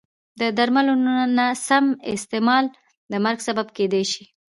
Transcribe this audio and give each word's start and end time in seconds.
د 0.39 0.41
درملو 0.57 0.95
نه 1.37 1.47
سم 1.67 1.85
استعمال 2.15 2.65
د 3.11 3.13
مرګ 3.25 3.39
سبب 3.47 3.67
کېدای 3.77 4.03
شي. 4.11 4.23